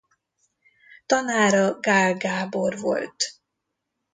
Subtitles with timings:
[1.05, 3.15] Tanára Gaál Gábor volt.